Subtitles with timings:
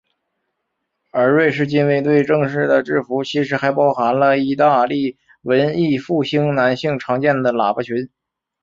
[1.11, 8.09] 而瑞士近卫队正式的制服其实还包含了义大利文艺复兴男性常见的喇叭裙。